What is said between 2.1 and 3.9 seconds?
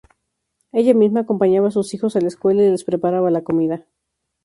a la escuela y les preparaba la comida.